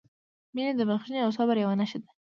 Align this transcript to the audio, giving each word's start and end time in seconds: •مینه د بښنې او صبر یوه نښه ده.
•مینه 0.53 0.71
د 0.77 0.81
بښنې 0.89 1.19
او 1.25 1.31
صبر 1.37 1.55
یوه 1.63 1.75
نښه 1.79 1.97
ده. 2.01 2.09